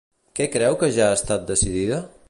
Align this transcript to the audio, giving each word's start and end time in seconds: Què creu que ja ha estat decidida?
Què 0.39 0.47
creu 0.55 0.79
que 0.83 0.89
ja 0.97 1.11
ha 1.11 1.19
estat 1.19 1.47
decidida? 1.53 2.03